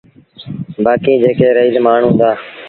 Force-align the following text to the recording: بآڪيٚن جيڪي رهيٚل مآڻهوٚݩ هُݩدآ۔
بآڪيٚن 0.83 1.15
جيڪي 1.21 1.47
رهيٚل 1.57 1.77
مآڻهوٚݩ 1.85 2.11
هُݩدآ۔ 2.13 2.29